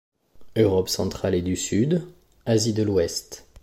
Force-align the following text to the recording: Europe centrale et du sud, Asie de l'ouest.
Europe 0.57 0.89
centrale 0.89 1.35
et 1.35 1.43
du 1.43 1.55
sud, 1.55 2.07
Asie 2.47 2.73
de 2.73 2.81
l'ouest. 2.81 3.45